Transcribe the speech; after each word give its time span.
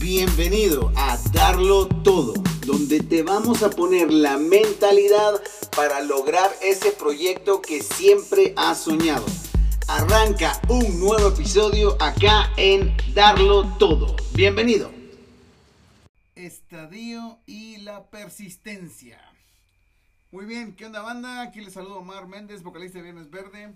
Bienvenido 0.00 0.92
a 0.94 1.18
Darlo 1.32 1.88
Todo, 1.88 2.32
donde 2.64 3.00
te 3.00 3.24
vamos 3.24 3.64
a 3.64 3.70
poner 3.70 4.12
la 4.12 4.38
mentalidad 4.38 5.42
para 5.74 6.00
lograr 6.02 6.52
ese 6.62 6.92
proyecto 6.92 7.60
que 7.60 7.82
siempre 7.82 8.54
has 8.56 8.84
soñado. 8.84 9.26
Arranca 9.88 10.52
un 10.68 11.00
nuevo 11.00 11.30
episodio 11.30 12.00
acá 12.00 12.52
en 12.56 12.96
Darlo 13.12 13.76
Todo. 13.78 14.14
Bienvenido. 14.34 14.92
Estadio 16.36 17.40
y 17.44 17.78
la 17.78 18.08
persistencia. 18.08 19.20
Muy 20.30 20.46
bien, 20.46 20.76
¿qué 20.76 20.86
onda 20.86 21.02
banda? 21.02 21.42
Aquí 21.42 21.60
les 21.60 21.72
saludo 21.72 21.98
Omar 21.98 22.28
Méndez, 22.28 22.62
vocalista 22.62 22.98
de 22.98 23.02
Viernes 23.02 23.30
Verde. 23.30 23.74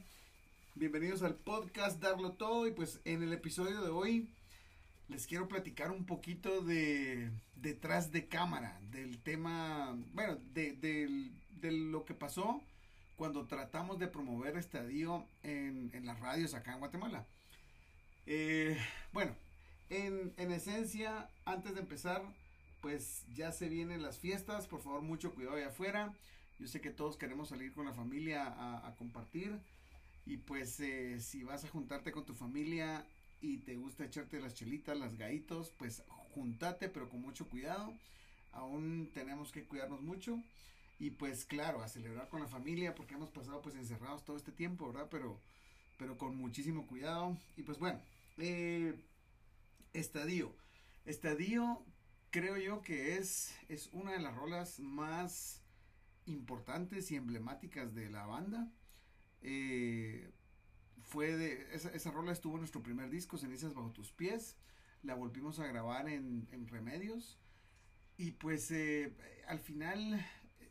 Bienvenidos 0.77 1.25
al 1.25 1.35
podcast 1.35 2.01
Darlo 2.01 2.31
Todo 2.31 2.69
y 2.69 2.71
pues 2.71 3.01
en 3.05 3.25
el 3.25 3.33
episodio 3.33 3.83
de 3.83 3.91
hoy 3.91 4.29
les 5.09 5.27
quiero 5.27 5.49
platicar 5.49 5.91
un 5.91 6.05
poquito 6.05 6.63
de 6.63 7.31
detrás 7.57 8.11
de 8.11 8.27
cámara, 8.27 8.79
del 8.91 9.19
tema, 9.19 9.97
bueno, 10.13 10.39
de, 10.53 11.31
lo 11.63 12.05
que 12.05 12.15
pasó 12.15 12.61
cuando 13.17 13.47
tratamos 13.47 14.01
de 14.01 14.09
promover 14.09 14.57
Estadio 14.57 15.25
en, 15.45 15.91
en 15.93 16.07
las 16.07 16.19
radios 16.19 16.55
acá 16.55 16.73
en 16.73 16.81
Guatemala. 16.81 17.25
Eh, 18.27 18.77
bueno, 19.13 19.37
en, 19.91 20.33
en 20.37 20.51
esencia, 20.51 21.29
antes 21.45 21.75
de 21.75 21.81
empezar, 21.81 22.23
pues 22.81 23.25
ya 23.33 23.53
se 23.53 23.69
vienen 23.69 24.03
las 24.03 24.19
fiestas, 24.19 24.67
por 24.67 24.83
favor 24.83 25.03
mucho 25.03 25.33
cuidado 25.35 25.57
allá 25.57 25.69
afuera. 25.69 26.13
Yo 26.59 26.67
sé 26.67 26.81
que 26.81 26.91
todos 26.91 27.17
queremos 27.17 27.49
salir 27.49 27.73
con 27.73 27.87
la 27.87 27.93
familia 27.93 28.45
a, 28.45 28.87
a 28.87 28.95
compartir. 28.97 29.57
Y 30.27 30.37
pues 30.37 30.79
eh, 30.81 31.21
si 31.21 31.43
vas 31.43 31.65
a 31.65 31.69
juntarte 31.69 32.13
con 32.13 32.25
tu 32.25 32.35
familia 32.35 33.05
y 33.43 33.59
te 33.59 33.77
gusta 33.77 34.05
echarte 34.05 34.41
las 34.41 34.55
chelitas, 34.55 34.97
las 34.97 35.19
gaitos, 35.19 35.73
pues 35.77 36.03
juntate 36.35 36.89
pero 36.89 37.11
con 37.11 37.21
mucho 37.21 37.49
cuidado. 37.49 37.93
Aún 38.53 39.11
tenemos 39.13 39.51
que 39.53 39.65
cuidarnos 39.65 40.01
mucho. 40.01 40.41
Y 40.99 41.11
pues 41.11 41.45
claro, 41.45 41.83
a 41.83 41.89
celebrar 41.89 42.29
con 42.29 42.41
la 42.41 42.47
familia 42.47 42.95
porque 42.95 43.15
hemos 43.15 43.31
pasado 43.31 43.61
pues 43.61 43.75
encerrados 43.75 44.25
todo 44.25 44.37
este 44.37 44.53
tiempo, 44.53 44.93
¿verdad? 44.93 45.09
Pero, 45.11 45.41
pero 45.99 46.17
con 46.17 46.37
muchísimo 46.37 46.87
cuidado. 46.87 47.37
Y 47.57 47.63
pues 47.63 47.79
bueno, 47.79 48.01
eh, 48.39 48.95
Estadio. 49.93 50.55
Estadio 51.05 51.85
creo 52.31 52.57
yo 52.57 52.83
que 52.83 53.17
es, 53.17 53.53
es 53.69 53.89
una 53.93 54.13
de 54.13 54.21
las 54.21 54.37
rolas 54.37 54.79
más 54.79 55.61
importantes 56.27 57.11
y 57.11 57.17
emblemáticas 57.17 57.95
de 57.95 58.09
la 58.09 58.25
banda. 58.25 58.71
Eh, 59.43 60.31
fue 61.13 61.67
esa, 61.75 61.91
esa, 61.91 62.11
rola 62.11 62.33
estuvo 62.33 62.55
en 62.55 62.61
nuestro 62.61 62.83
primer 62.83 63.11
disco, 63.11 63.37
Cenizas 63.37 63.75
bajo 63.75 63.93
tus 63.93 64.11
pies. 64.13 64.57
La 65.03 65.15
volvimos 65.15 65.59
a 65.59 65.67
grabar 65.67 66.09
en, 66.09 66.49
en 66.53 66.67
Remedios. 66.67 67.39
Y 68.17 68.33
pues 68.33 68.71
eh, 68.71 69.15
al 69.47 69.61
final 69.61 70.25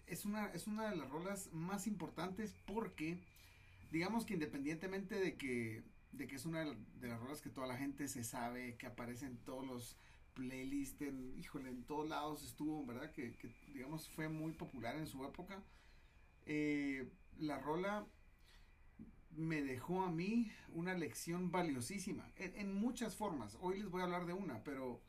es 0.08 0.26
una, 0.26 0.48
es 0.48 0.66
una 0.66 0.90
de 0.90 0.96
las 0.96 1.08
rolas 1.10 1.50
más 1.52 1.86
importantes 1.86 2.56
porque, 2.66 3.20
digamos 3.92 4.26
que 4.26 4.34
independientemente 4.34 5.16
de 5.20 5.38
que, 5.38 5.84
de 6.12 6.26
que 6.26 6.38
es 6.38 6.46
una 6.46 6.66
de 6.66 7.08
las 7.08 7.20
rolas 7.20 7.42
que 7.42 7.52
toda 7.52 7.68
la 7.68 7.78
gente 7.78 8.08
se 8.08 8.24
sabe, 8.24 8.78
que 8.78 8.88
aparece 8.88 9.28
en 9.28 9.38
todos 9.38 9.66
los 9.66 9.98
playlists, 10.34 11.02
en, 11.02 11.38
híjole, 11.38 11.70
en 11.70 11.84
todos 11.84 12.10
lados 12.10 12.44
estuvo, 12.44 12.84
¿verdad? 12.84 13.12
Que, 13.12 13.38
que 13.38 13.54
digamos 13.74 14.10
fue 14.10 14.28
muy 14.28 14.54
popular 14.54 14.96
en 14.96 15.06
su 15.06 15.24
época. 15.24 15.64
Eh, 16.48 17.12
la 17.38 17.60
rola 17.60 18.08
me 19.36 19.62
dejó 19.62 20.04
a 20.04 20.12
mí 20.12 20.52
una 20.74 20.94
lección 20.94 21.52
valiosísima, 21.52 22.32
en, 22.36 22.74
muchas 22.74 23.16
formas. 23.16 23.58
Hoy 23.62 23.80
les 23.80 23.90
voy 23.90 24.02
a 24.02 24.06
hablar 24.06 24.26
de 24.26 24.34
una, 24.34 24.64
pero, 24.64 25.02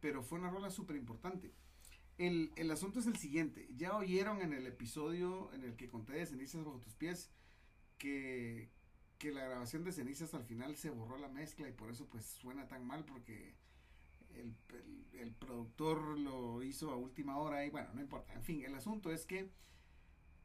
pero 0.00 0.22
fue 0.22 0.38
una 0.38 0.50
rola 0.50 0.70
súper 0.70 0.96
importante. 0.96 1.52
El, 2.18 2.52
el, 2.56 2.70
asunto 2.70 3.00
es 3.00 3.06
el 3.06 3.16
siguiente, 3.16 3.68
ya 3.76 3.96
oyeron 3.96 4.40
en 4.40 4.52
el 4.52 4.66
episodio 4.66 5.52
en 5.52 5.64
el 5.64 5.76
que 5.76 5.88
conté 5.88 6.12
de 6.12 6.26
cenizas 6.26 6.64
bajo 6.64 6.78
tus 6.78 6.94
pies 6.94 7.30
que, 7.98 8.70
que 9.18 9.32
la 9.32 9.44
grabación 9.44 9.82
de 9.82 9.92
cenizas 9.92 10.32
al 10.34 10.44
final 10.44 10.76
se 10.76 10.90
borró 10.90 11.18
la 11.18 11.28
mezcla 11.28 11.68
y 11.68 11.72
por 11.72 11.90
eso 11.90 12.06
pues 12.08 12.24
suena 12.24 12.68
tan 12.68 12.86
mal 12.86 13.04
porque 13.04 13.56
el, 14.34 14.54
el, 14.68 15.20
el 15.20 15.32
productor 15.32 16.18
lo 16.18 16.62
hizo 16.62 16.92
a 16.92 16.96
última 16.96 17.38
hora 17.38 17.64
y 17.64 17.70
bueno, 17.70 17.88
no 17.94 18.00
importa. 18.00 18.32
En 18.34 18.44
fin, 18.44 18.64
el 18.64 18.74
asunto 18.74 19.10
es 19.10 19.26
que 19.26 19.50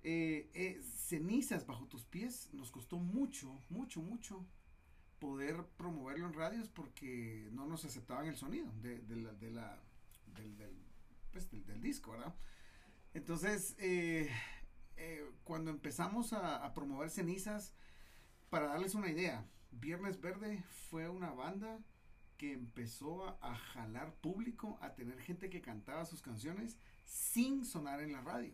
eh, 0.03 0.49
eh, 0.53 0.81
cenizas 0.81 1.65
bajo 1.65 1.85
tus 1.87 2.05
pies 2.05 2.49
nos 2.53 2.71
costó 2.71 2.97
mucho, 2.97 3.59
mucho, 3.69 4.01
mucho 4.01 4.45
poder 5.19 5.65
promoverlo 5.77 6.27
en 6.27 6.33
radios 6.33 6.69
porque 6.69 7.49
no 7.51 7.65
nos 7.65 7.83
aceptaban 7.83 8.27
el 8.27 8.37
sonido 8.37 8.71
de, 8.81 9.01
la, 9.17 9.33
de 9.33 9.51
la 9.51 9.77
del, 10.35 10.73
pues, 11.31 11.49
del, 11.51 11.81
disco, 11.81 12.11
¿verdad? 12.11 12.33
Entonces, 13.13 13.75
eh, 13.79 14.29
cuando 15.43 15.71
empezamos 15.71 16.31
a, 16.31 16.73
promover 16.73 17.09
cenizas, 17.09 17.73
para 18.49 18.67
darles 18.67 18.95
una 18.95 19.09
idea, 19.09 19.45
Viernes 19.71 20.21
Verde 20.21 20.63
fue 20.89 21.09
una 21.09 21.31
banda 21.31 21.79
que 22.37 22.53
empezó 22.53 23.37
a 23.41 23.55
jalar 23.55 24.13
público, 24.15 24.79
a 24.81 24.95
tener 24.95 25.19
gente 25.19 25.49
que 25.49 25.61
cantaba 25.61 26.05
sus 26.05 26.21
canciones 26.21 26.77
sin 27.05 27.65
sonar 27.65 27.99
en 28.01 28.13
la 28.13 28.21
radio. 28.21 28.53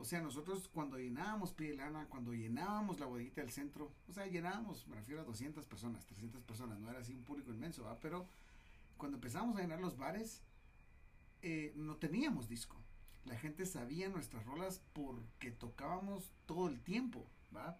O 0.00 0.04
sea, 0.06 0.22
nosotros 0.22 0.66
cuando 0.72 0.98
llenábamos 0.98 1.52
Pie 1.52 1.74
Lana, 1.74 2.06
cuando 2.06 2.32
llenábamos 2.32 2.98
la 2.98 3.04
bodeguita 3.04 3.42
del 3.42 3.50
centro, 3.50 3.92
o 4.08 4.12
sea, 4.12 4.26
llenábamos, 4.26 4.88
me 4.88 4.96
refiero 4.96 5.20
a 5.20 5.24
200 5.24 5.66
personas, 5.66 6.06
300 6.06 6.42
personas, 6.42 6.80
no 6.80 6.88
era 6.88 7.00
así 7.00 7.12
un 7.12 7.22
público 7.22 7.52
inmenso, 7.52 7.84
¿va? 7.84 8.00
pero 8.00 8.26
cuando 8.96 9.18
empezamos 9.18 9.58
a 9.58 9.60
llenar 9.60 9.78
los 9.78 9.98
bares, 9.98 10.40
eh, 11.42 11.74
no 11.76 11.96
teníamos 11.96 12.48
disco. 12.48 12.76
La 13.26 13.36
gente 13.36 13.66
sabía 13.66 14.08
nuestras 14.08 14.46
rolas 14.46 14.80
porque 14.94 15.50
tocábamos 15.50 16.32
todo 16.46 16.68
el 16.68 16.80
tiempo, 16.80 17.26
¿va? 17.54 17.78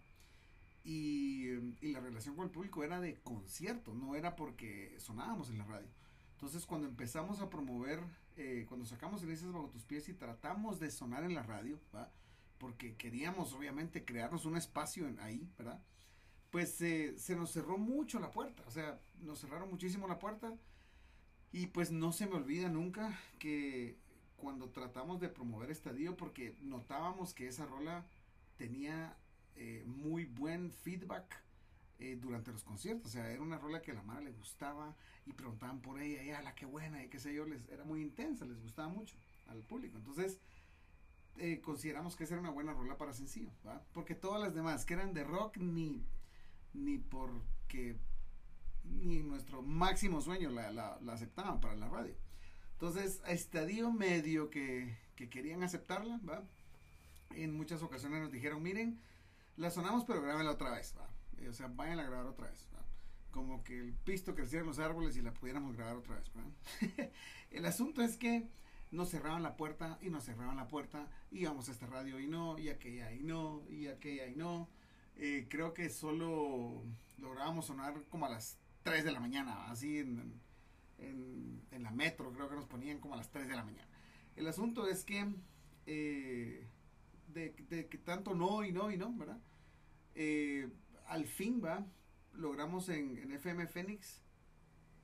Y, 0.84 1.48
y 1.80 1.92
la 1.92 2.00
relación 2.00 2.36
con 2.36 2.44
el 2.44 2.50
público 2.50 2.84
era 2.84 3.00
de 3.00 3.18
concierto, 3.20 3.94
no 3.94 4.14
era 4.14 4.36
porque 4.36 4.94
sonábamos 4.98 5.48
en 5.48 5.56
la 5.56 5.64
radio. 5.64 5.88
Entonces, 6.32 6.66
cuando 6.66 6.86
empezamos 6.86 7.40
a 7.40 7.48
promover 7.48 8.00
eh, 8.42 8.64
cuando 8.66 8.86
sacamos 8.86 9.20
Cenizas 9.20 9.52
bajo 9.52 9.68
tus 9.68 9.84
pies 9.84 10.08
y 10.08 10.14
tratamos 10.14 10.80
de 10.80 10.90
sonar 10.90 11.24
en 11.24 11.34
la 11.34 11.42
radio, 11.42 11.78
¿va? 11.94 12.10
porque 12.56 12.96
queríamos 12.96 13.52
obviamente 13.52 14.06
crearnos 14.06 14.46
un 14.46 14.56
espacio 14.56 15.06
ahí, 15.20 15.46
¿verdad? 15.58 15.78
Pues 16.50 16.80
eh, 16.80 17.18
se 17.18 17.36
nos 17.36 17.52
cerró 17.52 17.76
mucho 17.76 18.18
la 18.18 18.30
puerta, 18.30 18.62
o 18.66 18.70
sea, 18.70 18.98
nos 19.20 19.40
cerraron 19.40 19.68
muchísimo 19.68 20.08
la 20.08 20.18
puerta 20.18 20.56
y 21.52 21.66
pues 21.66 21.90
no 21.90 22.12
se 22.12 22.26
me 22.26 22.36
olvida 22.36 22.70
nunca 22.70 23.20
que 23.38 23.98
cuando 24.38 24.70
tratamos 24.70 25.20
de 25.20 25.28
promover 25.28 25.70
Estadio, 25.70 26.16
porque 26.16 26.56
notábamos 26.62 27.34
que 27.34 27.46
esa 27.46 27.66
rola 27.66 28.06
tenía 28.56 29.18
eh, 29.56 29.84
muy 29.86 30.24
buen 30.24 30.72
feedback 30.72 31.42
eh, 32.00 32.16
durante 32.16 32.50
los 32.50 32.64
conciertos. 32.64 33.06
O 33.06 33.10
sea, 33.10 33.30
era 33.30 33.42
una 33.42 33.58
rola 33.58 33.82
que 33.82 33.92
a 33.92 33.94
la 33.94 34.02
madre 34.02 34.24
le 34.24 34.32
gustaba 34.32 34.96
y 35.26 35.32
preguntaban 35.32 35.80
por 35.80 36.00
ella, 36.00 36.22
y 36.22 36.42
la 36.42 36.54
qué 36.54 36.66
buena, 36.66 37.04
y 37.04 37.08
qué 37.08 37.20
sé 37.20 37.32
yo, 37.34 37.44
les, 37.46 37.68
era 37.68 37.84
muy 37.84 38.00
intensa, 38.02 38.44
les 38.44 38.60
gustaba 38.60 38.88
mucho 38.88 39.14
al 39.48 39.62
público. 39.62 39.96
Entonces, 39.96 40.38
eh, 41.36 41.60
consideramos 41.60 42.16
que 42.16 42.24
esa 42.24 42.34
era 42.34 42.40
una 42.40 42.50
buena 42.50 42.72
rola 42.72 42.96
para 42.96 43.12
sencillo, 43.12 43.50
¿va? 43.66 43.84
Porque 43.92 44.14
todas 44.14 44.40
las 44.40 44.54
demás 44.54 44.84
que 44.84 44.94
eran 44.94 45.14
de 45.14 45.24
rock, 45.24 45.58
ni, 45.58 46.04
ni 46.72 46.98
porque 46.98 47.96
ni 48.84 49.22
nuestro 49.22 49.62
máximo 49.62 50.20
sueño 50.20 50.50
la, 50.50 50.72
la, 50.72 50.98
la 51.00 51.12
aceptaban 51.12 51.60
para 51.60 51.76
la 51.76 51.88
radio. 51.88 52.14
Entonces, 52.72 53.20
a 53.24 53.32
estadio 53.32 53.92
medio 53.92 54.48
que, 54.48 54.96
que 55.14 55.28
querían 55.28 55.62
aceptarla, 55.62 56.18
¿va? 56.28 56.42
En 57.34 57.54
muchas 57.54 57.82
ocasiones 57.82 58.22
nos 58.22 58.32
dijeron, 58.32 58.62
miren, 58.62 58.98
la 59.56 59.70
sonamos, 59.70 60.04
pero 60.04 60.22
grábenla 60.22 60.52
otra 60.52 60.70
vez, 60.70 60.94
¿va? 60.98 61.06
Eh, 61.40 61.48
o 61.48 61.52
sea, 61.52 61.68
vayan 61.68 61.98
a 61.98 62.04
grabar 62.04 62.26
otra 62.26 62.48
vez. 62.48 62.68
Como 63.30 63.62
que 63.62 63.78
el 63.78 63.92
pisto 63.92 64.34
creciera 64.34 64.62
en 64.62 64.68
los 64.68 64.78
árboles 64.78 65.16
y 65.16 65.22
la 65.22 65.32
pudiéramos 65.32 65.76
grabar 65.76 65.96
otra 65.96 66.16
vez. 66.16 66.30
el 67.50 67.64
asunto 67.64 68.02
es 68.02 68.16
que 68.16 68.48
nos 68.90 69.10
cerraban 69.10 69.42
la 69.42 69.56
puerta 69.56 69.98
y 70.02 70.10
nos 70.10 70.24
cerraban 70.24 70.56
la 70.56 70.68
puerta. 70.68 71.08
Íbamos 71.30 71.68
a 71.68 71.72
esta 71.72 71.86
radio 71.86 72.18
y 72.18 72.26
no, 72.26 72.58
y 72.58 72.68
aquella 72.68 73.12
y 73.12 73.22
no, 73.22 73.62
y 73.68 73.86
aquella 73.86 74.26
y 74.26 74.34
no. 74.34 74.68
Eh, 75.16 75.46
creo 75.48 75.74
que 75.74 75.90
solo 75.90 76.82
lográbamos 77.18 77.66
sonar 77.66 78.02
como 78.08 78.26
a 78.26 78.30
las 78.30 78.58
3 78.82 79.04
de 79.04 79.12
la 79.12 79.20
mañana, 79.20 79.70
así 79.70 79.98
en, 79.98 80.40
en, 80.98 81.82
la 81.82 81.90
metro, 81.90 82.32
creo 82.32 82.48
que 82.48 82.56
nos 82.56 82.66
ponían 82.66 82.98
como 82.98 83.14
a 83.14 83.16
las 83.16 83.30
3 83.30 83.48
de 83.48 83.54
la 83.54 83.64
mañana. 83.64 83.88
El 84.36 84.46
asunto 84.46 84.86
es 84.86 85.04
que 85.04 85.26
eh, 85.86 86.66
de, 87.28 87.52
que 87.54 87.98
tanto 87.98 88.34
no 88.34 88.64
y 88.64 88.72
no 88.72 88.90
y 88.90 88.96
no, 88.96 89.12
¿verdad? 89.14 89.38
Al 91.10 91.26
fin 91.26 91.60
va, 91.62 91.84
logramos 92.34 92.88
en, 92.88 93.32
FM 93.32 93.66
Fénix 93.66 94.22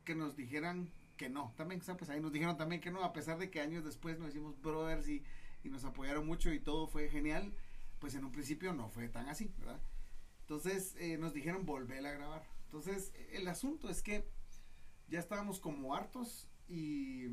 que 0.04 0.14
nos 0.14 0.36
dijeran 0.36 0.92
que 1.16 1.28
no. 1.28 1.52
También, 1.56 1.80
pues 1.80 2.08
ahí 2.10 2.20
nos 2.20 2.32
dijeron 2.32 2.56
también 2.56 2.80
que 2.80 2.92
no, 2.92 3.02
a 3.02 3.12
pesar 3.12 3.38
de 3.38 3.50
que 3.50 3.60
años 3.60 3.84
después 3.84 4.16
nos 4.18 4.28
hicimos 4.28 4.60
brothers 4.62 5.08
y, 5.08 5.24
y 5.64 5.68
nos 5.68 5.84
apoyaron 5.84 6.24
mucho 6.24 6.52
y 6.52 6.60
todo 6.60 6.86
fue 6.86 7.08
genial, 7.08 7.52
pues 7.98 8.14
en 8.14 8.24
un 8.24 8.30
principio 8.30 8.72
no 8.72 8.88
fue 8.88 9.08
tan 9.08 9.28
así, 9.28 9.52
¿verdad? 9.58 9.80
Entonces 10.42 10.94
eh, 11.00 11.18
nos 11.18 11.34
dijeron 11.34 11.66
volver 11.66 12.06
a 12.06 12.12
grabar. 12.12 12.46
Entonces 12.66 13.12
el 13.32 13.48
asunto 13.48 13.90
es 13.90 14.00
que 14.00 14.28
ya 15.08 15.18
estábamos 15.18 15.58
como 15.58 15.96
hartos 15.96 16.48
y, 16.68 17.24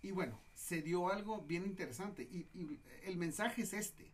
y, 0.00 0.12
bueno, 0.12 0.40
se 0.54 0.80
dio 0.80 1.10
algo 1.10 1.42
bien 1.42 1.64
interesante. 1.64 2.22
Y, 2.22 2.48
y, 2.54 2.80
el 3.02 3.16
mensaje 3.16 3.62
es 3.62 3.72
este. 3.72 4.12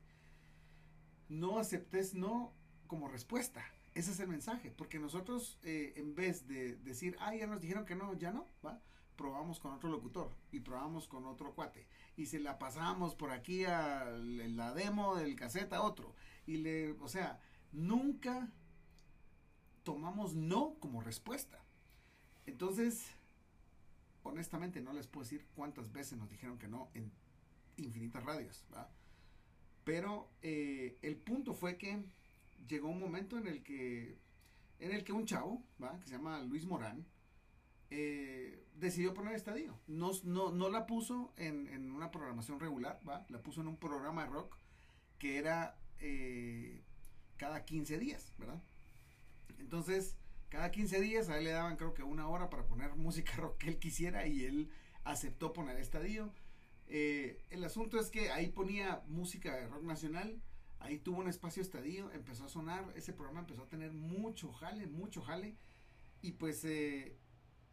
No 1.29 1.59
aceptes 1.59 2.15
no 2.15 2.56
como 2.87 3.09
respuesta. 3.09 3.65
Ese 3.95 4.13
es 4.13 4.21
el 4.21 4.29
mensaje. 4.29 4.71
Porque 4.71 4.99
nosotros, 4.99 5.59
eh, 5.63 5.95
en 5.97 6.15
vez 6.15 6.47
de 6.47 6.77
decir, 6.77 7.17
ah, 7.21 7.35
ya 7.35 7.47
nos 7.47 7.61
dijeron 7.61 7.85
que 7.85 7.95
no, 7.95 8.15
ya 8.15 8.33
no, 8.33 8.47
¿va? 8.65 8.81
probamos 9.17 9.59
con 9.59 9.73
otro 9.73 9.89
locutor 9.89 10.31
y 10.53 10.61
probamos 10.61 11.09
con 11.09 11.25
otro 11.25 11.55
cuate. 11.55 11.87
Y 12.17 12.27
se 12.27 12.39
la 12.39 12.59
pasamos 12.59 13.15
por 13.15 13.31
aquí 13.31 13.65
a 13.65 14.05
la 14.05 14.75
demo 14.75 15.17
del 15.17 15.35
cassette 15.35 15.73
a 15.73 15.83
otro. 15.83 16.15
Y 16.47 16.59
le, 16.59 16.93
o 16.93 17.09
sea, 17.09 17.41
nunca 17.73 18.51
tomamos 19.83 20.35
no 20.35 20.75
como 20.79 21.01
respuesta. 21.01 21.59
Entonces, 22.45 23.11
honestamente 24.23 24.81
no 24.81 24.93
les 24.93 25.07
puedo 25.07 25.25
decir 25.25 25.47
cuántas 25.55 25.93
veces 25.93 26.19
nos 26.19 26.31
dijeron 26.31 26.59
que 26.59 26.69
no 26.69 26.91
en 26.95 27.11
infinitas 27.77 28.23
radios, 28.25 28.65
¿va? 28.75 28.91
Pero 29.85 30.29
eh, 30.43 30.99
el 31.03 31.17
punto 31.17 31.55
fue 31.55 31.77
que 31.77 32.05
llegó 32.69 32.89
un 32.89 33.01
momento 33.01 33.39
en 33.39 33.47
el 33.47 33.63
que 33.63 34.19
en 34.79 34.93
el 34.93 35.05
que 35.05 35.13
un 35.13 35.25
chavo, 35.25 35.63
que 36.01 36.07
se 36.07 36.13
llama 36.13 36.41
Luis 36.43 36.67
Morán, 36.67 37.07
eh, 37.91 38.67
decidió 38.75 39.15
poner 39.15 39.35
estadio. 39.35 39.79
No, 39.87 40.11
no, 40.25 40.51
no 40.51 40.69
la 40.69 40.87
puso 40.87 41.33
en, 41.37 41.67
en, 41.69 41.91
una 41.91 42.11
programación 42.11 42.61
regular. 42.61 43.01
La 43.29 43.43
puso 43.43 43.63
en 43.63 43.69
un 43.69 43.77
programa 43.79 44.25
de 44.25 44.31
rock 44.31 44.57
que 45.19 45.39
era 45.39 45.79
eh, 46.01 46.83
cada 47.37 47.65
15 47.65 47.99
días. 47.99 48.35
Entonces, 49.59 50.17
cada 50.49 50.71
15 50.71 51.01
días 51.01 51.29
a 51.29 51.39
él 51.39 51.45
le 51.45 51.51
daban 51.51 51.77
creo 51.77 51.95
que 51.95 52.03
una 52.03 52.29
hora 52.29 52.51
para 52.51 52.67
poner 52.67 52.95
música 52.97 53.33
rock 53.37 53.59
que 53.59 53.69
él 53.69 53.79
quisiera 53.79 54.27
y 54.27 54.45
él 54.45 54.71
aceptó 55.05 55.53
poner 55.53 55.79
estadio. 55.79 56.33
Eh, 56.89 57.43
el 57.51 57.65
asunto 57.65 57.99
es 57.99 58.11
que 58.11 58.31
ahí 58.31 58.49
ponía 58.49 59.03
música 59.09 59.57
de 59.57 59.67
rock 59.67 59.83
nacional, 59.83 60.41
ahí 60.87 60.99
tuvo 60.99 61.21
un 61.21 61.29
espacio 61.29 61.63
estadio, 61.63 62.11
empezó 62.13 62.45
a 62.45 62.49
sonar, 62.49 62.93
ese 62.95 63.13
programa 63.13 63.41
empezó 63.41 63.65
a 63.65 63.69
tener 63.69 63.93
mucho 63.93 64.53
jale, 64.53 64.87
mucho 64.87 65.21
jale, 65.21 65.57
y 66.23 66.33
pues 66.33 66.65
eh, 66.65 67.19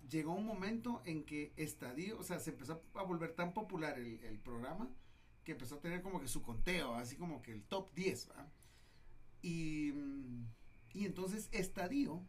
llegó 0.10 0.34
un 0.34 0.46
momento 0.46 1.02
en 1.06 1.24
que 1.24 1.54
Estadio, 1.56 2.18
o 2.20 2.24
sea, 2.24 2.40
se 2.40 2.52
empezó 2.52 2.84
a 2.96 3.04
volver 3.04 3.36
tan 3.36 3.54
popular 3.54 3.98
el, 4.00 4.40
programa 4.40 4.90
que 5.44 5.52
empezó 5.52 5.76
a 5.76 5.82
tener 5.82 6.02
como 6.02 6.20
que 6.20 6.28
su 6.28 6.42
conteo, 6.42 6.96
así 6.96 7.16
como 7.16 7.42
que 7.42 7.52
el 7.52 7.64
top 7.64 7.94
10, 7.94 8.32
¿va? 8.32 8.52
Y, 9.42 9.94
y 10.94 11.06
entonces 11.06 11.50
Estadio 11.52 12.26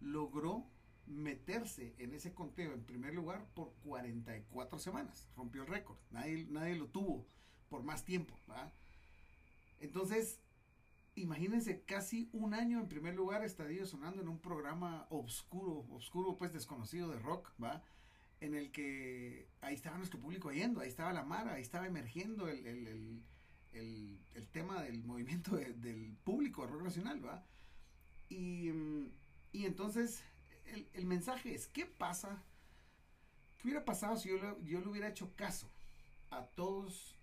logró 0.00 0.66
meterse 1.06 1.94
en 1.98 2.14
ese 2.14 2.32
conteo 2.32 2.72
en 2.72 2.84
primer 2.84 3.14
lugar 3.14 3.46
por 3.54 3.74
44 3.84 4.78
semanas, 4.78 5.28
rompió 5.34 5.62
el 5.62 5.68
récord, 5.68 5.98
nadie, 6.10 6.46
nadie 6.48 6.76
lo 6.76 6.88
tuvo 6.88 7.26
por 7.68 7.82
más 7.82 8.04
tiempo, 8.04 8.38
¿va? 8.48 8.72
Entonces, 9.82 10.38
imagínense 11.16 11.82
casi 11.82 12.30
un 12.32 12.54
año 12.54 12.78
en 12.78 12.88
primer 12.88 13.16
lugar 13.16 13.44
Estadio 13.44 13.84
sonando 13.84 14.22
en 14.22 14.28
un 14.28 14.38
programa 14.38 15.06
obscuro, 15.10 15.84
obscuro 15.90 16.38
pues 16.38 16.52
desconocido 16.52 17.10
de 17.10 17.18
rock, 17.18 17.50
¿va? 17.62 17.82
En 18.40 18.54
el 18.54 18.70
que 18.70 19.48
ahí 19.60 19.74
estaba 19.74 19.98
nuestro 19.98 20.20
público 20.20 20.52
yendo, 20.52 20.80
ahí 20.80 20.88
estaba 20.88 21.12
la 21.12 21.24
Mara, 21.24 21.54
ahí 21.54 21.62
estaba 21.62 21.88
emergiendo 21.88 22.48
el, 22.48 22.64
el, 22.64 22.86
el, 23.72 24.20
el, 24.34 24.48
tema 24.48 24.82
del 24.82 25.02
movimiento 25.02 25.56
de, 25.56 25.72
del 25.74 26.16
público 26.22 26.64
rock 26.64 26.82
nacional, 26.82 27.24
¿va? 27.24 27.44
Y, 28.28 28.70
y 29.50 29.66
entonces 29.66 30.22
el, 30.66 30.88
el, 30.92 31.06
mensaje 31.06 31.56
es, 31.56 31.66
¿qué 31.66 31.86
pasa? 31.86 32.40
¿Qué 33.58 33.66
hubiera 33.66 33.84
pasado 33.84 34.16
si 34.16 34.28
yo, 34.28 34.60
yo 34.62 34.80
le 34.80 34.86
hubiera 34.86 35.08
hecho 35.08 35.34
caso 35.34 35.68
a 36.30 36.46
todos 36.46 37.16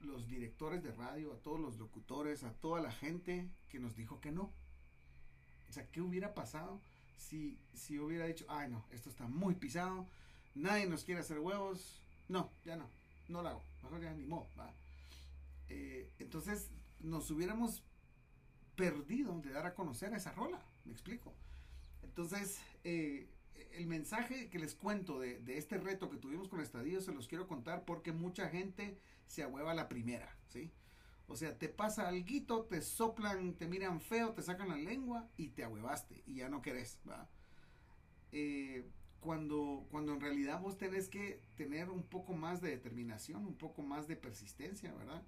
los 0.00 0.28
directores 0.28 0.82
de 0.82 0.92
radio, 0.92 1.32
a 1.32 1.42
todos 1.42 1.60
los 1.60 1.78
locutores, 1.78 2.44
a 2.44 2.52
toda 2.52 2.80
la 2.80 2.92
gente 2.92 3.50
que 3.68 3.78
nos 3.78 3.96
dijo 3.96 4.20
que 4.20 4.32
no. 4.32 4.52
O 5.68 5.72
sea, 5.72 5.90
¿qué 5.90 6.00
hubiera 6.00 6.34
pasado 6.34 6.80
si, 7.16 7.58
si 7.74 7.98
hubiera 7.98 8.26
dicho, 8.26 8.46
ay 8.48 8.70
no, 8.70 8.84
esto 8.90 9.10
está 9.10 9.26
muy 9.26 9.54
pisado, 9.54 10.06
nadie 10.54 10.86
nos 10.86 11.04
quiere 11.04 11.20
hacer 11.20 11.38
huevos, 11.40 12.00
no, 12.28 12.50
ya 12.64 12.76
no, 12.76 12.88
no 13.28 13.42
lo 13.42 13.48
hago, 13.48 13.64
mejor 13.82 14.00
ya 14.00 14.14
ni 14.14 14.26
¿va? 14.26 14.72
Eh, 15.68 16.10
entonces 16.18 16.70
nos 17.00 17.30
hubiéramos 17.30 17.82
perdido 18.76 19.40
de 19.40 19.50
dar 19.50 19.66
a 19.66 19.74
conocer 19.74 20.12
esa 20.14 20.32
rola, 20.32 20.64
me 20.84 20.92
explico. 20.92 21.34
Entonces, 22.02 22.60
eh, 22.84 23.28
el 23.72 23.86
mensaje 23.86 24.50
que 24.50 24.58
les 24.58 24.74
cuento 24.74 25.20
de, 25.20 25.38
de, 25.40 25.58
este 25.58 25.78
reto 25.78 26.10
que 26.10 26.16
tuvimos 26.16 26.48
con 26.48 26.60
Estadio 26.60 27.00
se 27.00 27.12
los 27.12 27.28
quiero 27.28 27.46
contar 27.46 27.84
porque 27.84 28.12
mucha 28.12 28.48
gente 28.48 28.98
se 29.26 29.42
ahueva 29.42 29.74
la 29.74 29.88
primera, 29.88 30.36
¿sí? 30.48 30.72
O 31.28 31.36
sea, 31.36 31.58
te 31.58 31.68
pasa 31.68 32.08
algo, 32.08 32.64
te 32.64 32.80
soplan, 32.80 33.54
te 33.54 33.68
miran 33.68 34.00
feo, 34.00 34.32
te 34.32 34.42
sacan 34.42 34.70
la 34.70 34.76
lengua 34.76 35.28
y 35.36 35.48
te 35.48 35.62
ahuevaste 35.62 36.22
y 36.26 36.36
ya 36.36 36.48
no 36.48 36.62
querés, 36.62 36.98
¿va? 37.08 37.28
Eh, 38.32 38.88
cuando, 39.20 39.86
cuando 39.90 40.14
en 40.14 40.20
realidad 40.20 40.60
vos 40.60 40.78
tenés 40.78 41.08
que 41.08 41.42
tener 41.54 41.90
un 41.90 42.02
poco 42.02 42.32
más 42.32 42.62
de 42.62 42.70
determinación, 42.70 43.44
un 43.44 43.56
poco 43.56 43.82
más 43.82 44.08
de 44.08 44.16
persistencia, 44.16 44.94
¿verdad? 44.94 45.22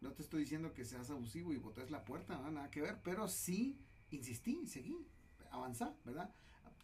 No 0.00 0.12
te 0.12 0.22
estoy 0.22 0.40
diciendo 0.40 0.72
que 0.72 0.84
seas 0.84 1.10
abusivo 1.10 1.52
y 1.52 1.58
botes 1.58 1.90
la 1.90 2.04
puerta, 2.04 2.38
¿no? 2.38 2.50
nada 2.50 2.70
que 2.70 2.80
ver, 2.80 3.00
pero 3.02 3.28
sí 3.28 3.78
insistí, 4.10 4.66
seguí, 4.66 5.06
avanzá, 5.50 5.94
¿verdad? 6.04 6.32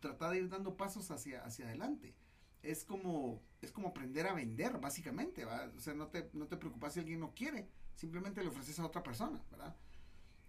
Trata 0.00 0.30
de 0.30 0.38
ir 0.38 0.48
dando 0.48 0.76
pasos 0.76 1.10
hacia, 1.10 1.44
hacia 1.44 1.66
adelante 1.66 2.14
es 2.62 2.84
como, 2.84 3.42
es 3.62 3.72
como 3.72 3.88
aprender 3.88 4.26
a 4.26 4.34
vender, 4.34 4.78
básicamente. 4.78 5.44
O 5.44 5.80
sea, 5.80 5.94
no 5.94 6.08
te, 6.08 6.30
no 6.32 6.46
te 6.46 6.56
preocupas 6.56 6.94
si 6.94 7.00
alguien 7.00 7.20
no 7.20 7.34
quiere, 7.34 7.68
simplemente 7.94 8.42
le 8.42 8.48
ofreces 8.48 8.78
a 8.78 8.86
otra 8.86 9.02
persona, 9.02 9.42
¿verdad? 9.50 9.76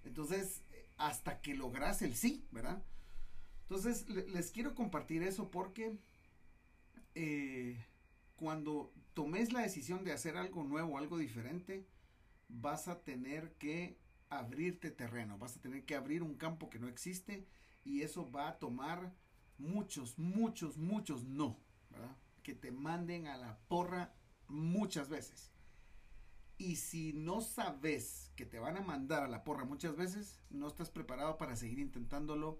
Entonces, 0.03 0.63
hasta 0.98 1.42
que 1.42 1.56
logras 1.56 2.01
el 2.01 2.15
sí, 2.15 2.45
¿verdad? 2.51 2.83
Entonces, 3.63 4.09
le, 4.09 4.27
les 4.27 4.51
quiero 4.51 4.75
compartir 4.75 5.24
eso 5.24 5.50
porque 5.50 5.98
eh, 7.15 7.86
cuando 8.36 8.94
tomes 9.13 9.53
la 9.53 9.62
decisión 9.62 10.03
de 10.03 10.12
hacer 10.12 10.38
algo 10.38 10.63
nuevo, 10.63 10.98
algo 10.98 11.18
diferente, 11.18 11.86
vas 12.50 12.88
a 12.88 13.01
tener 13.01 13.53
que 13.53 13.98
abrirte 14.30 14.92
terreno, 14.92 15.38
vas 15.38 15.57
a 15.57 15.62
tener 15.62 15.86
que 15.86 15.95
abrir 15.95 16.24
un 16.24 16.36
campo 16.36 16.69
que 16.69 16.80
no 16.80 16.88
existe 16.88 17.45
y 17.83 18.01
eso 18.01 18.30
va 18.31 18.50
a 18.50 18.59
tomar 18.59 19.13
muchos, 19.62 20.18
muchos, 20.18 20.78
muchos 20.78 21.24
no. 21.24 21.58
Que 22.44 22.56
te 22.56 22.72
manden 22.72 23.28
a 23.28 23.38
la 23.38 23.60
porra 23.68 24.13
muchas 24.48 25.10
veces. 25.10 25.51
Y 26.58 26.75
si 26.75 27.13
no 27.13 27.41
sabes 27.41 28.32
que 28.36 28.46
te 28.46 28.60
van 28.60 28.77
a 28.77 28.82
mandar 28.82 29.24
a 29.24 29.27
la 29.27 29.44
porra 29.44 29.65
muchas 29.65 29.96
veces, 29.96 30.39
no 30.50 30.68
estás 30.68 30.89
preparado 30.89 31.38
para 31.38 31.56
seguir 31.56 31.80
intentándolo 31.80 32.60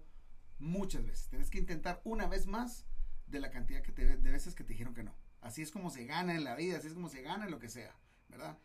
muchas 0.58 1.04
veces. 1.04 1.28
Tienes 1.28 1.50
que 1.50 1.58
intentar 1.58 2.00
una 2.04 2.26
vez 2.26 2.46
más 2.46 2.86
de 3.26 3.40
la 3.40 3.50
cantidad 3.50 3.82
que 3.82 3.92
te, 3.92 4.16
de 4.16 4.30
veces 4.30 4.54
que 4.54 4.64
te 4.64 4.72
dijeron 4.72 4.94
que 4.94 5.02
no. 5.02 5.14
Así 5.40 5.62
es 5.62 5.70
como 5.70 5.90
se 5.90 6.04
gana 6.04 6.34
en 6.34 6.44
la 6.44 6.54
vida, 6.54 6.78
así 6.78 6.86
es 6.86 6.94
como 6.94 7.08
se 7.08 7.22
gana 7.22 7.44
en 7.44 7.50
lo 7.50 7.58
que 7.58 7.68
sea, 7.68 7.94
¿verdad? 8.28 8.58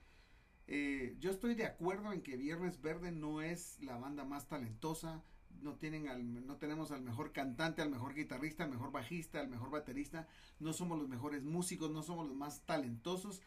Eh, 0.68 1.16
yo 1.20 1.32
estoy 1.32 1.56
de 1.56 1.66
acuerdo 1.66 2.12
en 2.12 2.22
que 2.22 2.36
Viernes 2.36 2.82
Verde 2.82 3.12
no 3.12 3.42
es 3.42 3.80
la 3.80 3.98
banda 3.98 4.26
más 4.26 4.48
talentosa, 4.48 5.24
no, 5.62 5.76
tienen 5.76 6.08
al, 6.08 6.46
no 6.46 6.58
tenemos 6.58 6.92
al 6.92 7.02
mejor 7.02 7.32
cantante, 7.32 7.82
al 7.82 7.90
mejor 7.90 8.14
guitarrista, 8.14 8.64
al 8.64 8.70
mejor 8.70 8.92
bajista, 8.92 9.40
al 9.40 9.50
mejor 9.50 9.70
baterista, 9.70 10.28
no 10.60 10.74
somos 10.74 10.98
los 10.98 11.08
mejores 11.08 11.44
músicos, 11.44 11.92
no 11.92 12.04
somos 12.04 12.28
los 12.28 12.36
más 12.36 12.62
talentosos, 12.66 13.42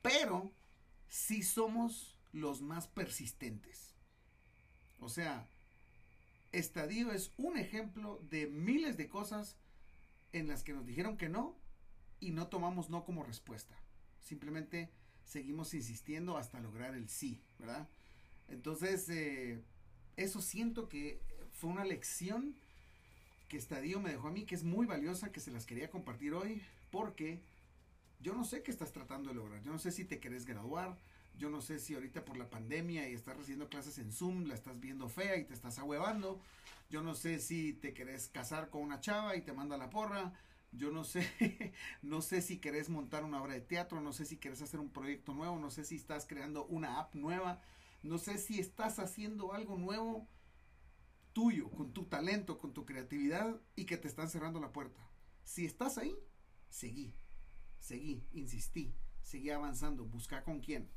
pero 0.00 0.52
sí 1.08 1.42
somos 1.42 2.18
los 2.32 2.62
más 2.62 2.86
persistentes. 2.86 3.94
O 5.00 5.08
sea, 5.08 5.48
Estadio 6.52 7.12
es 7.12 7.32
un 7.38 7.56
ejemplo 7.58 8.20
de 8.30 8.46
miles 8.46 8.96
de 8.96 9.08
cosas 9.08 9.56
en 10.32 10.48
las 10.48 10.62
que 10.62 10.72
nos 10.72 10.86
dijeron 10.86 11.16
que 11.16 11.28
no 11.28 11.56
y 12.20 12.30
no 12.30 12.48
tomamos 12.48 12.90
no 12.90 13.04
como 13.04 13.24
respuesta. 13.24 13.76
Simplemente 14.20 14.90
seguimos 15.24 15.74
insistiendo 15.74 16.36
hasta 16.36 16.60
lograr 16.60 16.94
el 16.94 17.08
sí, 17.08 17.40
¿verdad? 17.58 17.88
Entonces, 18.48 19.08
eh, 19.08 19.62
eso 20.16 20.40
siento 20.40 20.88
que 20.88 21.20
fue 21.52 21.70
una 21.70 21.84
lección 21.84 22.54
que 23.48 23.56
Estadio 23.56 24.00
me 24.00 24.10
dejó 24.10 24.28
a 24.28 24.30
mí, 24.30 24.44
que 24.44 24.54
es 24.54 24.64
muy 24.64 24.86
valiosa, 24.86 25.30
que 25.30 25.40
se 25.40 25.50
las 25.50 25.66
quería 25.66 25.90
compartir 25.90 26.32
hoy, 26.34 26.62
porque 26.90 27.40
yo 28.20 28.34
no 28.34 28.44
sé 28.44 28.62
qué 28.62 28.70
estás 28.70 28.92
tratando 28.92 29.28
de 29.28 29.34
lograr. 29.34 29.62
Yo 29.62 29.72
no 29.72 29.78
sé 29.78 29.92
si 29.92 30.04
te 30.04 30.20
querés 30.20 30.46
graduar, 30.46 30.96
yo 31.38 31.50
no 31.50 31.60
sé 31.60 31.78
si 31.78 31.94
ahorita 31.94 32.24
por 32.24 32.36
la 32.36 32.48
pandemia 32.48 33.08
y 33.08 33.14
estás 33.14 33.36
recibiendo 33.36 33.68
clases 33.68 33.98
en 33.98 34.12
Zoom, 34.12 34.44
la 34.44 34.54
estás 34.54 34.80
viendo 34.80 35.08
fea 35.08 35.36
y 35.36 35.44
te 35.44 35.54
estás 35.54 35.78
ahuevando. 35.78 36.40
Yo 36.88 37.02
no 37.02 37.14
sé 37.14 37.40
si 37.40 37.72
te 37.72 37.94
querés 37.94 38.28
casar 38.28 38.70
con 38.70 38.82
una 38.82 39.00
chava 39.00 39.36
y 39.36 39.42
te 39.42 39.52
manda 39.52 39.76
la 39.76 39.90
porra. 39.90 40.32
Yo 40.72 40.90
no 40.90 41.04
sé, 41.04 41.26
no 42.02 42.22
sé 42.22 42.40
si 42.40 42.58
querés 42.58 42.88
montar 42.88 43.24
una 43.24 43.42
obra 43.42 43.54
de 43.54 43.60
teatro, 43.60 44.00
no 44.00 44.12
sé 44.12 44.24
si 44.24 44.38
querés 44.38 44.62
hacer 44.62 44.80
un 44.80 44.90
proyecto 44.90 45.34
nuevo, 45.34 45.58
no 45.58 45.70
sé 45.70 45.84
si 45.84 45.96
estás 45.96 46.26
creando 46.26 46.64
una 46.66 46.98
app 46.98 47.14
nueva, 47.14 47.60
no 48.02 48.16
sé 48.16 48.38
si 48.38 48.58
estás 48.58 48.98
haciendo 48.98 49.52
algo 49.52 49.76
nuevo 49.76 50.26
tuyo, 51.32 51.70
con 51.70 51.92
tu 51.92 52.04
talento, 52.04 52.58
con 52.58 52.72
tu 52.72 52.84
creatividad 52.84 53.60
y 53.76 53.84
que 53.84 53.96
te 53.96 54.08
están 54.08 54.28
cerrando 54.28 54.60
la 54.60 54.72
puerta. 54.72 55.00
Si 55.44 55.64
estás 55.64 55.98
ahí, 55.98 56.14
seguí. 56.68 57.14
seguí, 57.78 58.24
insistí, 58.32 58.94
seguí 59.22 59.50
avanzando, 59.50 60.04
busca 60.04 60.44
con 60.44 60.60
quién. 60.60 60.88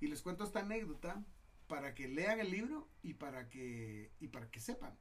Y 0.00 0.08
les 0.08 0.22
cuento 0.22 0.44
esta 0.44 0.60
anécdota 0.60 1.24
para 1.66 1.94
que 1.94 2.08
lean 2.08 2.40
el 2.40 2.50
libro 2.50 2.88
y 3.02 3.14
para 3.14 3.48
que, 3.48 4.12
y 4.20 4.28
para 4.28 4.50
que 4.50 4.60
sepan. 4.60 4.96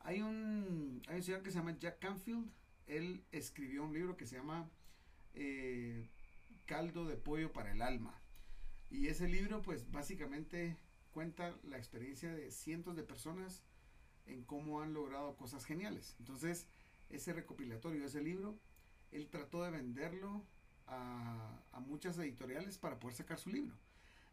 Hay 0.00 0.22
un, 0.22 1.02
hay 1.06 1.16
un 1.16 1.22
señor 1.22 1.42
que 1.42 1.50
se 1.50 1.58
llama 1.58 1.76
Jack 1.78 1.98
Canfield, 1.98 2.50
él 2.86 3.24
escribió 3.30 3.84
un 3.84 3.92
libro 3.92 4.16
que 4.16 4.26
se 4.26 4.36
llama 4.36 4.68
eh, 5.34 6.08
Caldo 6.66 7.04
de 7.04 7.16
Pollo 7.16 7.52
para 7.52 7.72
el 7.72 7.82
Alma. 7.82 8.20
Y 8.90 9.06
ese 9.06 9.28
libro 9.28 9.62
pues 9.62 9.90
básicamente 9.90 10.76
cuenta 11.12 11.56
la 11.62 11.76
experiencia 11.76 12.32
de 12.32 12.50
cientos 12.50 12.96
de 12.96 13.02
personas 13.02 13.62
en 14.32 14.44
cómo 14.44 14.80
han 14.80 14.94
logrado 14.94 15.36
cosas 15.36 15.64
geniales. 15.64 16.16
Entonces, 16.18 16.66
ese 17.08 17.32
recopilatorio, 17.32 18.04
ese 18.04 18.22
libro, 18.22 18.58
él 19.10 19.28
trató 19.28 19.64
de 19.64 19.70
venderlo 19.70 20.44
a, 20.86 21.62
a, 21.72 21.80
muchas 21.80 22.16
editoriales 22.18 22.78
para 22.78 22.98
poder 22.98 23.16
sacar 23.16 23.38
su 23.38 23.50
libro. 23.50 23.76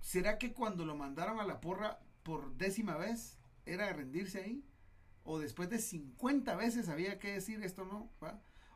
¿será 0.00 0.38
que 0.38 0.52
cuando 0.52 0.84
lo 0.84 0.96
mandaron 0.96 1.38
a 1.38 1.44
la 1.44 1.60
porra 1.60 2.00
por 2.24 2.56
décima 2.56 2.96
vez 2.96 3.38
era 3.64 3.92
rendirse 3.92 4.42
ahí? 4.42 4.64
¿O 5.22 5.38
después 5.38 5.70
de 5.70 5.78
50 5.78 6.56
veces 6.56 6.88
había 6.88 7.20
que 7.20 7.34
decir 7.34 7.62
esto 7.62 7.84
no? 7.84 8.10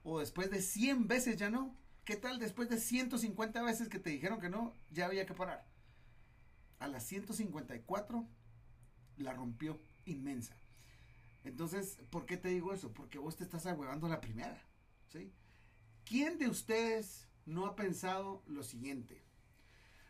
¿O 0.05 0.21
después 0.21 0.49
de 0.53 0.63
100 0.63 1.09
veces 1.09 1.39
ya 1.39 1.51
no? 1.51 1.77
¿Qué 2.05 2.15
tal 2.15 2.39
después 2.39 2.69
de 2.69 2.79
150 2.79 3.63
veces 3.63 3.89
que 3.89 3.99
te 3.99 4.11
dijeron 4.11 4.41
que 4.41 4.49
no, 4.49 4.77
ya 4.93 5.07
había 5.07 5.27
que 5.27 5.35
parar? 5.35 5.67
A 6.79 6.89
las 6.89 7.05
154 7.05 8.27
la 9.19 9.33
rompió 9.33 9.81
inmensa. 10.05 10.57
Entonces, 11.45 11.99
¿por 12.11 12.27
qué 12.27 12.37
te 12.37 12.49
digo 12.49 12.73
eso? 12.73 12.93
Porque 12.93 13.19
vos 13.19 13.37
te 13.37 13.45
estás 13.45 13.67
ahuevando 13.67 14.09
la 14.09 14.21
primera. 14.21 14.61
¿sí? 15.09 15.33
¿Quién 16.05 16.39
de 16.39 16.49
ustedes 16.49 17.29
no 17.45 17.67
ha 17.67 17.77
pensado 17.77 18.43
lo 18.47 18.63
siguiente? 18.63 19.23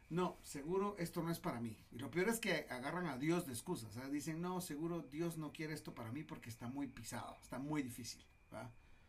No, 0.09 0.39
seguro 0.43 0.97
esto 0.99 1.23
no 1.23 1.31
es 1.31 1.41
para 1.41 1.61
mí. 1.61 1.77
Y 1.91 1.99
lo 1.99 2.11
peor 2.11 2.29
es 2.29 2.39
que 2.39 2.67
agarran 2.71 3.07
a 3.07 3.19
Dios 3.19 3.47
de 3.47 3.53
excusas. 3.53 3.99
Dicen, 4.11 4.41
no, 4.41 4.61
seguro 4.61 5.03
Dios 5.03 5.37
no 5.37 5.53
quiere 5.53 5.75
esto 5.75 5.95
para 5.95 6.13
mí 6.13 6.23
porque 6.23 6.49
está 6.49 6.69
muy 6.69 6.87
pisado, 6.87 7.37
está 7.43 7.59
muy 7.59 7.83
difícil. 7.83 8.25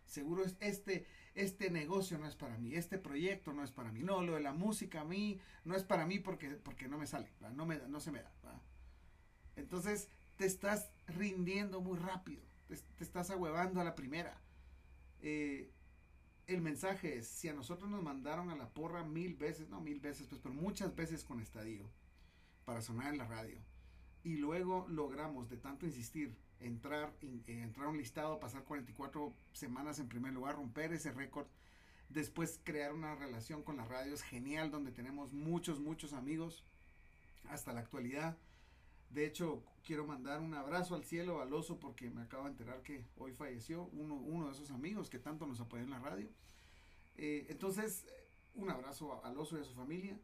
Seguro 0.08 0.44
es 0.44 0.56
este, 0.60 1.06
este 1.36 1.70
negocio 1.70 2.18
no 2.18 2.28
es 2.28 2.36
para 2.36 2.58
mí, 2.58 2.74
este 2.76 2.98
proyecto 2.98 3.54
no 3.54 3.64
es 3.64 3.72
para 3.72 3.92
mí. 3.92 4.02
No, 4.02 4.24
lo 4.24 4.36
de 4.36 4.42
la 4.42 4.54
música 4.54 5.02
a 5.02 5.06
mí 5.06 5.40
no 5.66 5.76
es 5.76 5.84
para 5.84 6.06
mí 6.06 6.20
porque, 6.20 6.50
porque 6.52 6.88
no 6.88 6.98
me 6.98 7.06
sale, 7.06 7.30
no, 7.54 7.66
me, 7.66 7.78
no 7.88 8.00
se 8.00 8.12
me 8.12 8.22
da. 8.22 8.32
Entonces 9.56 10.08
te 10.38 10.46
estás 10.46 10.90
rindiendo 11.08 11.82
muy 11.82 11.98
rápido, 11.98 12.42
te, 12.68 13.04
estás 13.04 13.30
ahuevando 13.30 13.82
a 13.82 13.84
la 13.84 13.96
primera. 13.96 14.40
Eh, 15.22 15.72
el 16.46 16.62
mensaje 16.62 17.18
es, 17.18 17.28
si 17.28 17.50
a 17.50 17.54
nosotros 17.54 17.90
nos 17.90 18.02
mandaron 18.02 18.50
a 18.50 18.56
la 18.56 18.70
porra 18.70 19.04
mil 19.04 19.36
veces, 19.36 19.68
no 19.68 19.82
mil 19.82 20.00
veces, 20.00 20.28
pues, 20.28 20.40
pero 20.42 20.56
muchas 20.56 20.96
veces 20.96 21.26
con 21.26 21.42
estadio 21.42 21.90
para 22.64 22.82
sonar 22.82 23.12
en 23.12 23.18
la 23.18 23.28
radio, 23.28 23.60
y 24.24 24.38
luego 24.38 24.86
logramos 24.88 25.50
de 25.50 25.58
tanto 25.58 25.86
insistir 25.86 26.38
entrar, 26.60 27.14
eh, 27.22 27.62
entrar 27.62 27.88
a 27.88 27.90
un 27.90 27.98
listado, 27.98 28.40
pasar 28.40 28.64
44 28.64 29.34
semanas 29.54 30.00
en 30.00 30.08
primer 30.08 30.34
lugar, 30.34 30.56
romper 30.56 30.94
ese 30.94 31.12
récord, 31.12 31.48
después 32.10 32.60
crear 32.64 32.94
una 32.94 33.16
relación 33.16 33.64
con 33.64 33.78
las 33.78 33.88
radios 33.88 34.22
genial 34.22 34.72
donde 34.72 34.92
tenemos 34.92 35.34
muchos, 35.34 35.80
muchos 35.80 36.14
amigos 36.14 36.64
hasta 37.50 37.74
la 37.74 37.82
actualidad. 37.82 38.38
De 39.10 39.26
hecho, 39.26 39.64
quiero 39.86 40.06
mandar 40.06 40.42
un 40.42 40.54
abrazo 40.54 40.96
al 40.96 41.04
cielo, 41.04 41.42
al 41.42 41.54
oso, 41.54 41.80
porque 41.80 42.10
me 42.10 42.22
acabo 42.22 42.44
de 42.44 42.52
enterar 42.52 42.82
que 42.84 43.06
hoy 43.18 43.32
falleció 43.32 43.90
uno, 43.94 44.16
uno 44.16 44.48
de 44.48 44.52
esos 44.52 44.72
amigos 44.72 45.10
que 45.10 45.20
tanto 45.20 45.48
nos 45.48 45.62
apoyó 45.62 45.84
en 45.84 45.92
la 45.92 46.00
radio. 46.00 46.28
Eh, 47.16 47.46
entonces, 47.50 48.06
un 48.54 48.70
abrazo 48.70 49.24
al 49.24 49.38
oso 49.38 49.58
y 49.58 49.62
a 49.62 49.64
su 49.64 49.74
familia. 49.74 50.20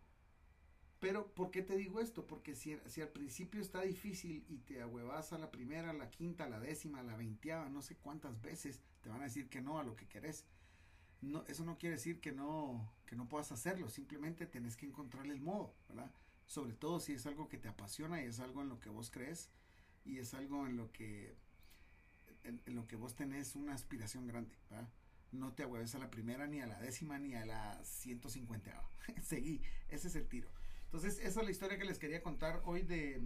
Pero, 1.03 1.27
¿por 1.33 1.51
qué 1.51 1.61
te 1.61 1.75
digo 1.75 1.99
esto? 1.99 2.25
Porque 2.25 2.55
si, 2.55 2.77
si 2.85 3.01
al 3.01 3.09
principio 3.09 3.59
está 3.59 3.81
difícil 3.81 4.45
y 4.47 4.59
te 4.59 4.81
ahuevas 4.81 5.33
a 5.33 5.37
la 5.37 5.51
primera, 5.51 5.89
a 5.89 5.93
la 5.93 6.09
quinta, 6.09 6.45
a 6.45 6.49
la 6.49 6.61
décima, 6.61 7.01
a 7.01 7.03
la 7.03 7.17
veinteava, 7.17 7.67
no 7.69 7.81
sé 7.81 7.97
cuántas 7.97 8.41
veces 8.41 8.79
te 9.01 9.09
van 9.09 9.19
a 9.19 9.25
decir 9.25 9.49
que 9.49 9.59
no 9.59 9.79
a 9.79 9.83
lo 9.83 9.97
que 9.97 10.07
querés. 10.07 10.45
No, 11.19 11.43
eso 11.49 11.65
no 11.65 11.77
quiere 11.77 11.97
decir 11.97 12.21
que 12.21 12.31
no, 12.31 12.89
que 13.05 13.17
no 13.17 13.27
puedas 13.27 13.51
hacerlo, 13.51 13.89
simplemente 13.89 14.45
tenés 14.45 14.77
que 14.77 14.85
encontrar 14.85 15.27
el 15.27 15.41
modo, 15.41 15.75
¿verdad? 15.89 16.09
Sobre 16.45 16.71
todo 16.71 17.01
si 17.01 17.11
es 17.11 17.25
algo 17.25 17.49
que 17.49 17.57
te 17.57 17.67
apasiona 17.67 18.23
y 18.23 18.27
es 18.27 18.39
algo 18.39 18.61
en 18.61 18.69
lo 18.69 18.79
que 18.79 18.87
vos 18.87 19.11
crees 19.11 19.49
y 20.05 20.19
es 20.19 20.33
algo 20.33 20.65
en 20.67 20.77
lo 20.77 20.93
que, 20.93 21.35
en, 22.45 22.61
lo 22.67 22.87
que 22.87 22.95
vos 22.95 23.13
tenés 23.13 23.57
una 23.57 23.73
aspiración 23.73 24.25
grande, 24.25 24.55
¿verdad? 24.69 24.87
No 25.33 25.51
te 25.51 25.63
ahueves 25.63 25.95
a 25.95 25.99
la 25.99 26.09
primera, 26.09 26.47
ni 26.47 26.61
a 26.61 26.65
la 26.65 26.79
décima, 26.79 27.19
ni 27.19 27.35
a 27.35 27.45
la 27.45 27.83
ciento 27.83 28.29
cincuenta. 28.29 28.81
Seguí, 29.21 29.61
ese 29.89 30.07
es 30.07 30.15
el 30.15 30.29
tiro. 30.29 30.49
Entonces, 30.93 31.25
esa 31.25 31.39
es 31.39 31.45
la 31.47 31.51
historia 31.51 31.79
que 31.79 31.85
les 31.85 31.97
quería 31.97 32.21
contar 32.21 32.61
hoy 32.65 32.83
de, 32.83 33.19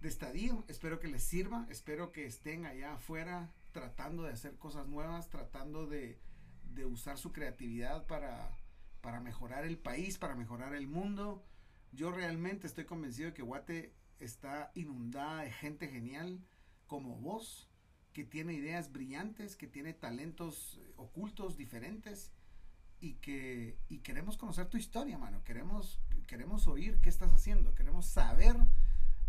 de 0.00 0.08
Estadio. 0.08 0.64
Espero 0.66 0.98
que 0.98 1.06
les 1.06 1.22
sirva, 1.22 1.64
espero 1.70 2.10
que 2.10 2.26
estén 2.26 2.66
allá 2.66 2.94
afuera 2.94 3.54
tratando 3.70 4.24
de 4.24 4.32
hacer 4.32 4.58
cosas 4.58 4.88
nuevas, 4.88 5.28
tratando 5.28 5.86
de, 5.86 6.18
usar 6.86 7.16
su 7.16 7.32
creatividad 7.32 8.08
para, 8.08 8.50
para 9.02 9.20
mejorar 9.20 9.64
el 9.64 9.78
país, 9.78 10.18
para 10.18 10.34
mejorar 10.34 10.74
el 10.74 10.88
mundo. 10.88 11.44
Yo 11.92 12.10
realmente 12.10 12.66
estoy 12.66 12.86
convencido 12.86 13.28
de 13.28 13.34
que 13.34 13.42
Guate 13.42 13.94
está 14.18 14.72
inundada 14.74 15.42
de 15.42 15.52
gente 15.52 15.86
genial 15.86 16.40
como 16.88 17.14
vos, 17.20 17.70
que 18.12 18.24
tiene 18.24 18.54
ideas 18.54 18.90
brillantes, 18.90 19.54
que 19.54 19.68
tiene 19.68 19.92
talentos 19.92 20.80
ocultos 20.96 21.56
diferentes 21.56 22.32
y 23.00 23.14
que 23.14 23.78
y 23.88 23.98
queremos 23.98 24.36
conocer 24.36 24.66
tu 24.66 24.76
historia, 24.76 25.18
mano. 25.18 25.42
Queremos, 25.44 26.00
queremos 26.26 26.66
oír 26.68 27.00
qué 27.00 27.08
estás 27.08 27.32
haciendo, 27.32 27.74
queremos 27.74 28.06
saber 28.06 28.56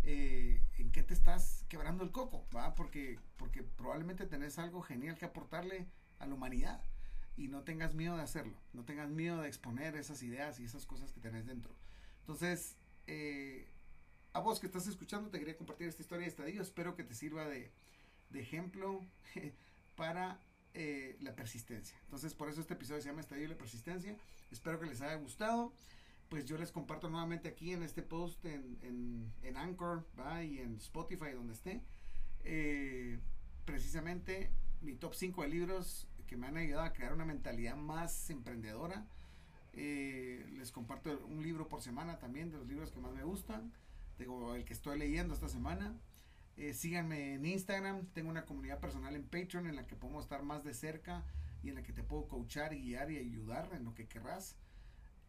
eh, 0.04 0.62
en 0.78 0.90
qué 0.90 1.02
te 1.02 1.14
estás 1.14 1.64
quebrando 1.68 2.04
el 2.04 2.10
coco, 2.10 2.46
¿va? 2.54 2.74
Porque, 2.74 3.18
porque 3.36 3.62
probablemente 3.62 4.26
tenés 4.26 4.58
algo 4.58 4.82
genial 4.82 5.16
que 5.16 5.24
aportarle 5.24 5.86
a 6.18 6.26
la 6.26 6.34
humanidad 6.34 6.82
y 7.36 7.48
no 7.48 7.62
tengas 7.62 7.94
miedo 7.94 8.16
de 8.16 8.22
hacerlo, 8.22 8.56
no 8.72 8.84
tengas 8.84 9.08
miedo 9.10 9.40
de 9.40 9.48
exponer 9.48 9.96
esas 9.96 10.22
ideas 10.22 10.60
y 10.60 10.64
esas 10.64 10.86
cosas 10.86 11.12
que 11.12 11.20
tenés 11.20 11.46
dentro. 11.46 11.74
Entonces, 12.20 12.76
eh, 13.06 13.68
a 14.32 14.40
vos 14.40 14.60
que 14.60 14.66
estás 14.66 14.86
escuchando, 14.86 15.30
te 15.30 15.38
quería 15.38 15.56
compartir 15.56 15.88
esta 15.88 16.02
historia 16.02 16.24
de 16.24 16.30
estadio. 16.30 16.62
Espero 16.62 16.94
que 16.94 17.04
te 17.04 17.14
sirva 17.14 17.46
de, 17.46 17.70
de 18.30 18.40
ejemplo 18.40 19.00
para 19.96 20.40
eh, 20.74 21.16
la 21.20 21.34
persistencia. 21.34 21.96
Entonces, 22.04 22.34
por 22.34 22.48
eso 22.48 22.60
este 22.60 22.74
episodio 22.74 23.02
se 23.02 23.08
llama 23.08 23.20
Estadio 23.20 23.42
de 23.42 23.48
la 23.48 23.58
Persistencia. 23.58 24.16
Espero 24.50 24.80
que 24.80 24.86
les 24.86 25.00
haya 25.02 25.16
gustado. 25.16 25.72
Pues 26.28 26.46
yo 26.46 26.56
les 26.56 26.72
comparto 26.72 27.10
nuevamente 27.10 27.48
aquí 27.48 27.72
en 27.72 27.82
este 27.82 28.02
post 28.02 28.42
en, 28.46 28.78
en, 29.42 29.56
Anchor 29.56 30.06
y 30.42 30.60
en 30.60 30.76
Spotify, 30.76 31.32
donde 31.34 31.52
esté. 31.52 31.82
Eh, 32.44 33.18
precisamente 33.66 34.50
mi 34.80 34.94
top 34.94 35.14
5 35.14 35.42
de 35.42 35.48
libros 35.48 36.08
que 36.26 36.38
me 36.38 36.46
han 36.46 36.56
ayudado 36.56 36.84
a 36.84 36.92
crear 36.94 37.12
una 37.12 37.26
mentalidad 37.26 37.76
más 37.76 38.30
emprendedora. 38.30 39.06
Eh, 39.74 40.46
les 40.56 40.72
comparto 40.72 41.24
un 41.26 41.42
libro 41.42 41.68
por 41.68 41.82
semana 41.82 42.18
también 42.18 42.50
de 42.50 42.56
los 42.56 42.66
libros 42.66 42.90
que 42.90 43.00
más 43.00 43.12
me 43.12 43.24
gustan. 43.24 43.70
Digo, 44.18 44.54
el 44.54 44.64
que 44.64 44.72
estoy 44.72 44.98
leyendo 44.98 45.34
esta 45.34 45.48
semana. 45.48 45.94
Eh, 46.56 46.74
síganme 46.74 47.34
en 47.34 47.46
Instagram, 47.46 48.06
tengo 48.12 48.30
una 48.30 48.44
comunidad 48.44 48.78
personal 48.78 49.16
en 49.16 49.24
Patreon 49.24 49.66
en 49.66 49.76
la 49.76 49.86
que 49.86 49.96
podemos 49.96 50.24
estar 50.24 50.42
más 50.42 50.64
de 50.64 50.74
cerca 50.74 51.24
y 51.62 51.70
en 51.70 51.76
la 51.76 51.82
que 51.82 51.92
te 51.92 52.02
puedo 52.02 52.28
coachar, 52.28 52.74
guiar 52.74 53.10
y 53.10 53.18
ayudar 53.18 53.70
en 53.72 53.84
lo 53.84 53.94
que 53.94 54.06
querrás. 54.06 54.56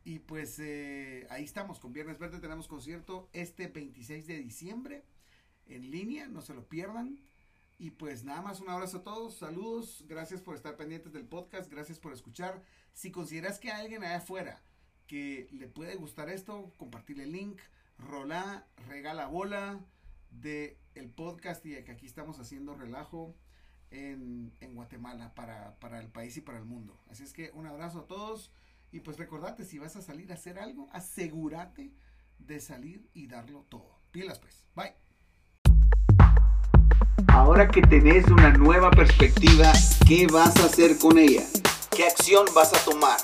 Y 0.03 0.19
pues 0.19 0.59
eh, 0.59 1.25
ahí 1.29 1.45
estamos, 1.45 1.79
con 1.79 1.93
Viernes 1.93 2.19
Verde 2.19 2.39
tenemos 2.39 2.67
concierto 2.67 3.29
este 3.31 3.67
26 3.67 4.27
de 4.27 4.37
diciembre 4.37 5.05
en 5.65 5.91
línea, 5.91 6.27
no 6.27 6.41
se 6.41 6.53
lo 6.53 6.67
pierdan. 6.67 7.19
Y 7.79 7.91
pues 7.91 8.23
nada 8.23 8.41
más 8.41 8.59
un 8.59 8.69
abrazo 8.69 8.97
a 8.97 9.03
todos, 9.03 9.37
saludos, 9.37 10.05
gracias 10.07 10.41
por 10.41 10.55
estar 10.55 10.77
pendientes 10.77 11.11
del 11.11 11.25
podcast, 11.25 11.71
gracias 11.71 11.99
por 11.99 12.13
escuchar. 12.13 12.61
Si 12.93 13.11
consideras 13.11 13.59
que 13.59 13.71
hay 13.71 13.81
alguien 13.81 14.03
allá 14.03 14.17
afuera 14.17 14.61
que 15.07 15.47
le 15.51 15.67
puede 15.67 15.95
gustar 15.95 16.29
esto, 16.29 16.71
compartirle 16.77 17.23
el 17.23 17.31
link, 17.31 17.59
rola, 17.97 18.67
regala 18.87 19.27
bola 19.27 19.79
de 20.29 20.77
el 20.95 21.09
podcast 21.09 21.65
y 21.65 21.81
que 21.83 21.91
aquí 21.91 22.05
estamos 22.05 22.39
haciendo 22.39 22.75
relajo 22.75 23.35
en, 23.91 24.51
en 24.59 24.75
Guatemala 24.75 25.33
para, 25.35 25.75
para 25.79 25.99
el 25.99 26.09
país 26.09 26.37
y 26.37 26.41
para 26.41 26.57
el 26.57 26.65
mundo. 26.65 26.99
Así 27.09 27.23
es 27.23 27.33
que 27.33 27.51
un 27.53 27.65
abrazo 27.65 27.99
a 27.99 28.07
todos 28.07 28.51
y 28.91 28.99
pues 28.99 29.17
recordate, 29.17 29.65
si 29.65 29.79
vas 29.79 29.95
a 29.95 30.01
salir 30.01 30.31
a 30.31 30.35
hacer 30.35 30.59
algo, 30.59 30.87
asegúrate 30.91 31.91
de 32.37 32.59
salir 32.59 33.09
y 33.13 33.27
darlo 33.27 33.65
todo. 33.69 33.99
Pilas 34.11 34.39
pues. 34.39 34.67
Bye. 34.75 34.93
Ahora 37.27 37.67
que 37.67 37.81
tenés 37.81 38.29
una 38.29 38.51
nueva 38.51 38.91
perspectiva, 38.91 39.71
¿qué 40.07 40.27
vas 40.27 40.55
a 40.57 40.65
hacer 40.65 40.97
con 40.99 41.17
ella? 41.17 41.43
¿Qué 41.95 42.05
acción 42.05 42.45
vas 42.55 42.73
a 42.73 42.85
tomar? 42.85 43.17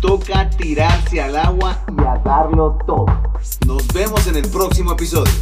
Toca 0.00 0.50
tirarse 0.50 1.20
al 1.20 1.36
agua 1.36 1.84
y 1.96 2.00
a 2.00 2.18
darlo 2.24 2.76
todo. 2.86 3.06
Nos 3.66 3.86
vemos 3.92 4.26
en 4.26 4.36
el 4.36 4.50
próximo 4.50 4.92
episodio. 4.92 5.32